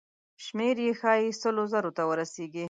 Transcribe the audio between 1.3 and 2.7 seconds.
سلو زرو ته ورسیږي.